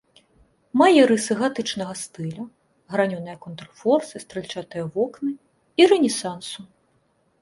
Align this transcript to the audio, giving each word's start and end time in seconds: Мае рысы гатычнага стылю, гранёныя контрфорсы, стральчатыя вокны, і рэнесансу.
Мае 0.81 1.01
рысы 1.09 1.33
гатычнага 1.41 1.93
стылю, 2.03 2.43
гранёныя 2.93 3.37
контрфорсы, 3.45 4.15
стральчатыя 4.25 4.83
вокны, 4.97 5.31
і 5.83 5.89
рэнесансу. 5.93 6.59